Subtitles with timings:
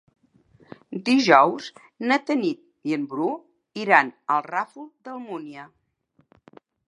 [1.09, 1.67] Dijous
[2.11, 3.29] na Tanit i en Bru
[3.83, 5.69] iran al Ràfol d'Almúnia.